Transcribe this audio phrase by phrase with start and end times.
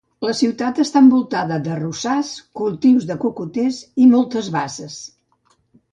[0.25, 5.01] La ciutat està envoltada d'arrossars, cultius de cocoters i moltes basses.